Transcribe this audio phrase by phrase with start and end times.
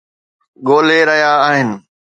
[0.67, 1.69] ڳولي رهيا آهن